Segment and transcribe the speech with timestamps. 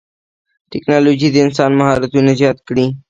[0.71, 2.93] ټکنالوجي د انسان مهارتونه زیات کړي دي.